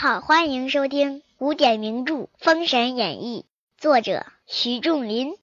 [0.00, 3.46] 好，欢迎收听古典名著《封神演义》，
[3.82, 5.34] 作者徐仲林，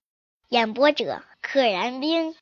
[0.48, 2.34] 演播者可燃冰。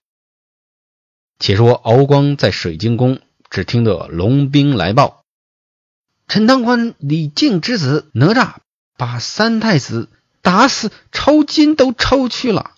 [1.39, 5.23] 且说敖光在水晶宫，只听得龙兵来报：
[6.27, 8.57] 陈塘关李靖之子哪吒
[8.95, 10.07] 把三太子
[10.43, 12.75] 打死，抽筋都抽去了。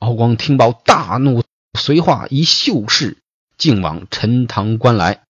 [0.00, 1.44] 敖光听报，大怒，
[1.78, 3.18] 随化一秀士，
[3.56, 5.22] 竟往陈塘关来，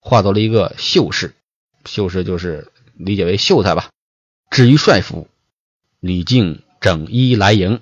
[0.00, 1.34] 化作了一个秀士。
[1.84, 3.90] 秀士就是理解为秀才吧。
[4.50, 5.28] 至于帅府，
[6.00, 7.80] 李靖整衣来迎。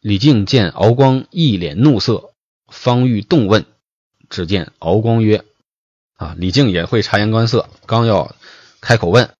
[0.00, 2.32] 李靖见敖光一脸怒色，
[2.68, 3.64] 方欲动问，
[4.28, 5.44] 只见敖光曰
[6.14, 8.34] ：“啊，李靖也会察言观色，刚要
[8.80, 9.30] 开口问，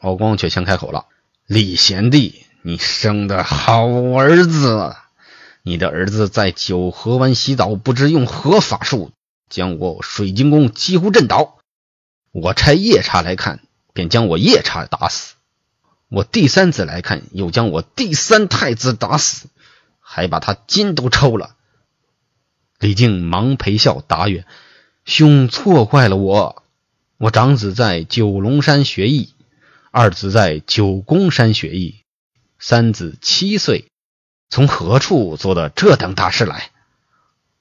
[0.00, 1.06] 敖光却先开口了
[1.46, 4.94] ：‘李贤弟，你生的好儿子！
[5.62, 9.12] 你的儿子在九河湾洗澡，不知用何法术，
[9.48, 11.58] 将我水晶宫几乎震倒。’”
[12.32, 13.60] 我差夜叉来看，
[13.92, 15.34] 便将我夜叉打死；
[16.08, 19.48] 我第三子来看，又将我第三太子打死，
[20.00, 21.56] 还把他筋都抽了。
[22.78, 24.46] 李靖忙陪笑答曰
[25.04, 26.64] ：“兄错怪了我，
[27.18, 29.34] 我长子在九龙山学艺，
[29.90, 32.00] 二子在九宫山学艺，
[32.58, 33.92] 三子七岁，
[34.48, 36.70] 从何处做的这等大事来？”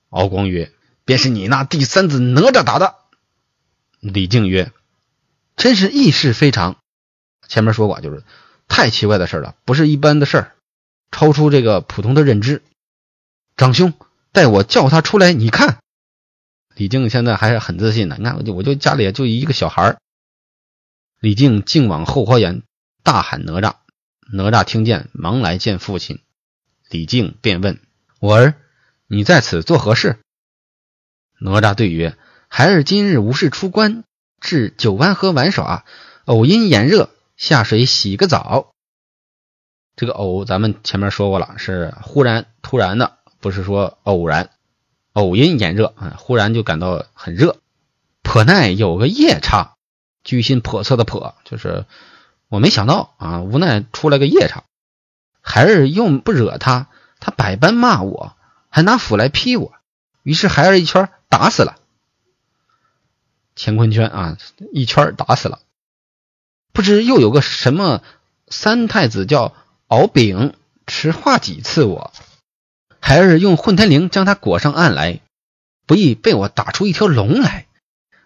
[0.10, 0.72] 敖光曰
[1.04, 2.96] ：“便是你那第三子哪吒打的。”
[4.02, 4.74] 李靖曰
[5.56, 6.80] ：“真是异事非常。
[7.48, 8.24] 前面说过，就是
[8.68, 10.56] 太奇怪的事了，不是一般的事儿，
[11.12, 12.64] 超出这个普通的认知。
[13.56, 13.94] 长兄，
[14.32, 15.78] 待我叫他出来，你看。”
[16.74, 18.18] 李靖现在还是很自信的。
[18.18, 20.00] 你看，我就我就家里就一个小孩
[21.20, 22.64] 李靖竟往后花园
[23.04, 23.76] 大喊哪吒，
[24.34, 26.20] 哪吒听见，忙来见父亲。
[26.90, 27.80] 李靖便问
[28.20, 28.56] ：“我儿，
[29.06, 30.18] 你在此做何事？”
[31.40, 32.18] 哪吒对曰。
[32.54, 34.04] 孩儿今日无事出关，
[34.42, 35.86] 至九湾河玩耍，
[36.26, 38.74] 偶因炎热，下水洗个澡。
[39.96, 44.50] 这个偶咱们前面说过了，是忽然突然的，不是说偶然。
[45.14, 47.56] 偶因炎热啊，忽然就感到很热。
[48.22, 49.76] 颇奈有个夜叉，
[50.26, 51.86] 居心叵测的叵，就是
[52.50, 54.66] 我没想到啊，无奈出来个夜叉。
[55.40, 56.90] 孩儿又不惹他，
[57.22, 58.36] 他百般骂我，
[58.68, 59.72] 还拿斧来劈我，
[60.22, 61.78] 于是孩儿一圈打死了。
[63.56, 64.38] 乾坤圈啊，
[64.74, 65.60] 一圈打死了。
[66.74, 68.02] 不知又有个什么
[68.48, 69.54] 三太子叫
[69.88, 70.54] 敖丙，
[70.88, 72.14] 持画戟刺我，
[73.00, 75.20] 孩儿用混天绫将他裹上岸来，
[75.86, 77.68] 不意被我打出一条龙来。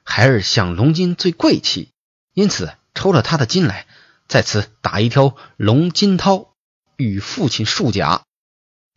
[0.03, 1.90] 孩儿想龙筋最贵气，
[2.34, 3.88] 因此抽了他的筋来，
[4.28, 6.50] 在此打一条龙筋绦，
[6.97, 8.24] 与父亲束甲，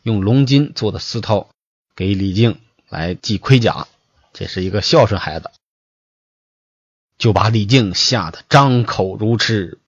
[0.03, 1.47] 用龙筋做的丝绦
[1.97, 3.87] 给李靖来系盔甲。
[4.35, 5.51] 这是一个孝顺孩子。
[7.19, 9.79] 就把李靖吓得张口如痴，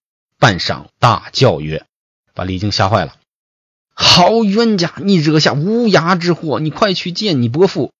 [0.40, 1.86] 半晌大叫曰
[2.34, 3.16] ：“把李靖吓坏了！
[3.94, 7.92] 好冤家，你惹下无涯之祸，你快去见你伯父，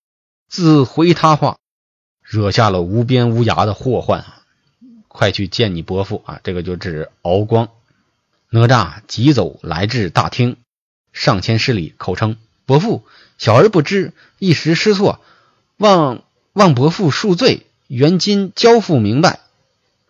[0.49, 1.59] 自回他话，
[2.23, 4.43] 惹下了无边无涯的祸患啊！
[5.07, 6.41] 快去见你伯父啊！
[6.43, 7.69] 这个就指敖光。
[8.51, 10.57] 哪吒急走来至大厅，
[11.13, 12.37] 上前施礼，口称：
[12.67, 13.07] 伯父，
[13.39, 15.21] 小儿不知，一时失措，
[15.77, 19.41] 望望伯父恕罪。”元金交付明白，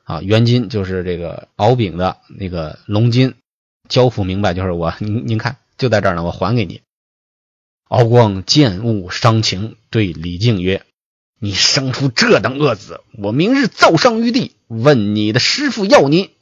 [0.04, 3.36] 啊，元金就是这个敖丙的那个龙筋，
[3.88, 6.82] 交付明白就是我， 您您看就在这儿呢，我还给你。
[7.88, 10.84] 敖光见物伤情，对李靖曰
[11.40, 16.32] ：“你生出这等恶子，我明日奏上玉帝，问你的师傅要你。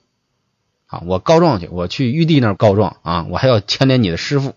[0.86, 4.56] 啊，我告状去，我去玉帝那儿告状啊，我还要牵连你的师傅。”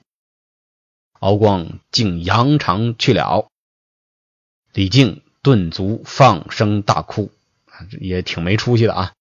[1.19, 3.49] 敖光竟扬长去了，
[4.73, 5.21] 李靖。
[5.43, 7.31] 顿足放声大哭，
[7.99, 9.13] 也挺没出息的啊！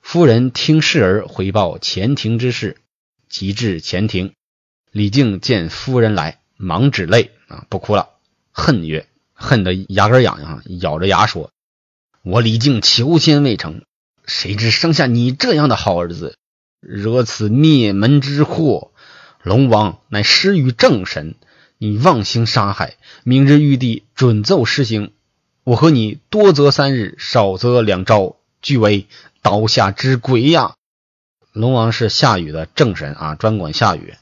[0.00, 2.76] 夫人听侍儿回报前庭之事，
[3.28, 4.34] 即至前庭。
[4.92, 8.10] 李靖见夫人来，忙止泪啊，不哭了。
[8.52, 11.50] 恨曰：“恨得牙根痒痒，咬着牙说
[12.22, 13.82] ：‘我李靖求仙未成，
[14.26, 16.38] 谁知生下你这样的好儿子，
[16.80, 18.92] 惹此灭门之祸。
[19.42, 21.34] 龙王乃施于正神，
[21.78, 25.12] 你妄行杀害，明日玉帝准奏施行。’”
[25.66, 29.08] 我和你多则三日，少则两朝，俱为
[29.42, 30.76] 刀下之鬼呀！
[31.50, 34.14] 龙王是下雨的正神啊，专管下雨，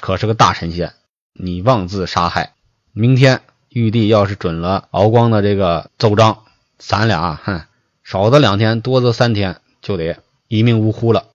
[0.00, 0.94] 可是个大神仙。
[1.32, 2.54] 你妄自杀害，
[2.90, 6.42] 明天玉帝要是准了敖光的这个奏章，
[6.76, 7.62] 咱俩哼，
[8.02, 11.28] 少则两天，多则三天，就得一命呜呼了。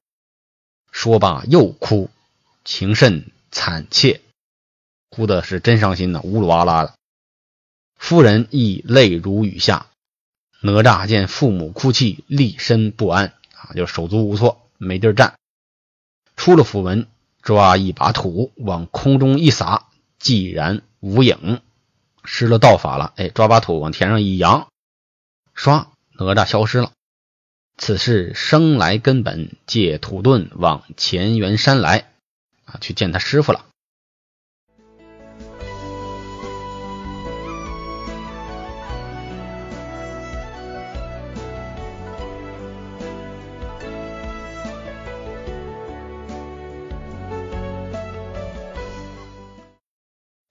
[0.92, 2.10] 说罢又哭，
[2.66, 4.20] 情甚惨切，
[5.10, 6.94] 哭的是真伤心呐，呜噜哇啦的。
[7.96, 9.88] 夫人亦泪如雨下。
[10.62, 15.36] 哪吒见父母哭泣，立身不安啊，就手足无措，没地儿站。
[16.38, 17.08] 出了府门，
[17.42, 19.88] 抓一把土往空中一撒，
[20.20, 21.60] 既然无影，
[22.24, 23.14] 失了道法了。
[23.18, 24.70] 哎，抓把土往天上一扬，
[25.54, 25.88] 唰，
[26.18, 26.92] 哪吒消失了。
[27.78, 32.10] 此事生来根本，借土遁往乾元山来
[32.64, 33.66] 啊，去见他师傅了。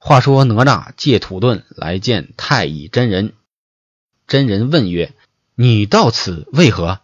[0.05, 3.35] 话说哪吒借土遁来见太乙真人，
[4.27, 5.15] 真人问曰
[5.55, 6.99] ：“你到此为何？”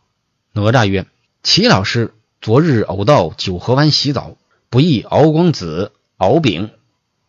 [0.52, 1.06] 哪吒曰
[1.44, 4.36] ：“齐老师昨日偶到九河湾洗澡，
[4.68, 6.70] 不意敖光子敖丙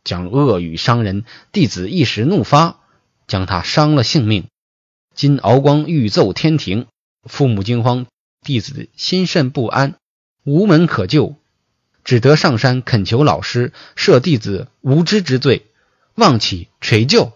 [0.03, 2.79] 将恶语伤人，弟子一时怒发，
[3.27, 4.47] 将他伤了性命。
[5.13, 6.87] 今敖光欲奏天庭，
[7.25, 8.07] 父母惊慌，
[8.41, 9.99] 弟子心甚不安，
[10.43, 11.35] 无门可救。”
[12.03, 15.65] 只得上山恳求老师赦弟子无知之罪，
[16.15, 17.33] 望其垂救。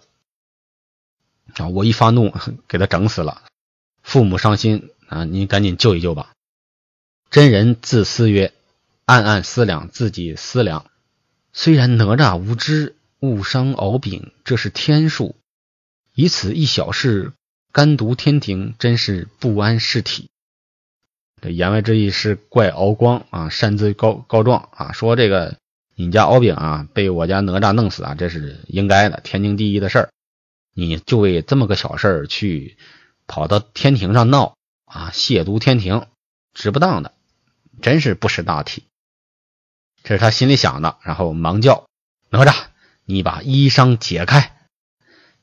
[1.55, 1.67] 啊！
[1.67, 2.33] 我一发怒，
[2.67, 3.43] 给他整死了。
[4.01, 5.23] 父母伤心啊！
[5.25, 6.33] 你赶紧救一救吧。
[7.29, 8.53] 真人自思曰：
[9.05, 10.85] 暗暗思量，自己思量。
[11.51, 15.35] 虽然哪吒无知误伤敖丙，这是天数，
[16.15, 17.33] 以此一小事
[17.71, 20.29] 干读天庭，真是不安事体。
[21.43, 25.57] 这言外之意是怪敖光啊，擅自告告状啊，说这个
[25.93, 30.09] 你家敖丙啊被我家哪吒弄死啊，这是应该的，天经地义的事儿。
[30.73, 32.77] 你就为这么个小事儿去
[33.27, 34.55] 跑到天庭上闹
[34.85, 36.05] 啊，亵渎天庭，
[36.53, 37.11] 值不当的，
[37.81, 38.83] 真是不识大体。
[40.01, 41.89] 这是他心里想的，然后忙叫
[42.29, 42.55] 哪吒，
[43.03, 44.55] 你把衣裳解开。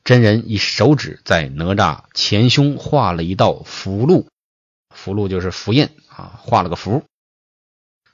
[0.03, 4.25] 真人以手指在哪吒前胸画了一道符箓。
[4.93, 7.03] 符箓就是符印啊，画了个符，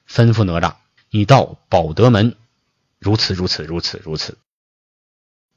[0.10, 0.76] 吩咐哪吒
[1.10, 2.36] ：“你到保德门，
[3.00, 4.38] 如此如此如此如此。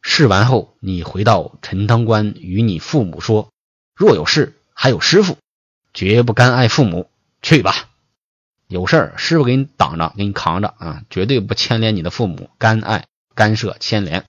[0.02, 3.52] 试完后，你回到陈塘关，与你父母说：
[3.94, 5.36] 若有事，还有师傅，
[5.92, 7.10] 绝不干碍父母。
[7.42, 7.88] 去吧，
[8.66, 14.24] 有事儿师傅给你挡着，给你扛着啊，绝对不牵连你的父母，干碍、干涉、牵连。”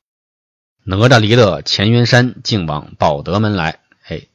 [0.84, 3.80] 哪吒离了乾元山，竟往保德门来。
[4.08, 4.28] 哎，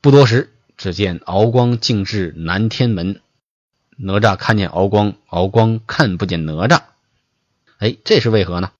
[0.00, 0.52] 不多时。
[0.82, 3.20] 只见敖光径至南天门，
[3.96, 6.82] 哪吒看见敖光，敖光看不见哪吒。
[7.78, 8.72] 哎，这是为何呢？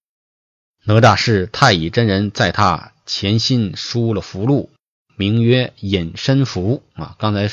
[0.83, 4.69] 哪吒是太乙真人在他前心输了符箓，
[5.15, 7.15] 名曰隐身符啊。
[7.21, 7.49] 刚才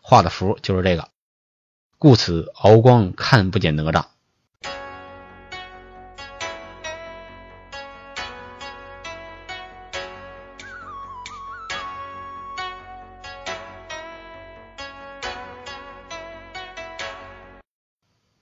[0.00, 1.10] 画的符就是这个，
[1.98, 4.06] 故此敖光看不见哪吒。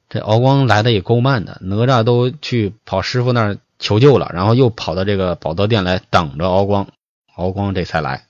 [0.08, 6.88] 这敖光来的也够慢的，哪吒都去跑师傅那儿求救了，然后又跑到这个宝德殿来等着敖光，
[7.34, 8.24] 敖光这才来。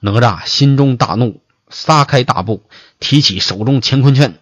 [0.00, 2.62] 哪吒心中大怒，撒开大步，
[3.00, 4.38] 提起手中乾坤圈，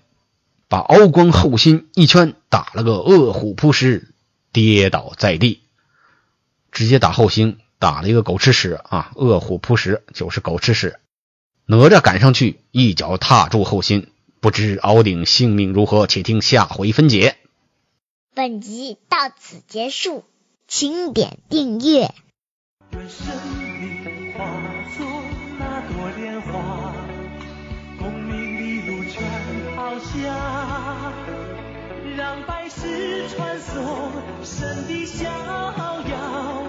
[0.68, 4.12] 把敖光后心一圈，打了个饿虎扑食，
[4.52, 5.62] 跌倒在地，
[6.72, 9.12] 直接打后心，打了一个狗吃屎啊！
[9.14, 10.98] 饿虎扑食就是狗吃屎。
[11.64, 14.08] 哪吒赶上去，一脚踏住后心。
[14.40, 16.06] 不知敖鼎性命如何？
[16.06, 17.36] 且听下回分解。
[18.34, 20.24] 本集到此结束，
[20.68, 22.14] 请点订阅。
[22.92, 23.26] 愿生
[23.80, 24.44] 命化
[24.96, 25.06] 作
[25.58, 26.94] 那朵莲花，
[27.98, 29.22] 功名利禄全
[29.74, 31.12] 抛下，
[32.16, 34.12] 让百世传颂
[34.44, 36.66] 神的逍遥。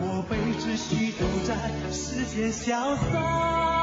[0.00, 1.54] 我辈只需都在
[1.92, 3.81] 世间潇洒。